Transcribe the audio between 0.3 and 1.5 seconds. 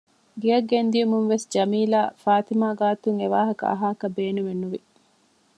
ގެއަށް ގެންދިޔުމުންވެސް